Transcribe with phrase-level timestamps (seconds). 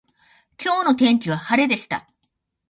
[0.59, 2.07] 今日の天気は晴れでした。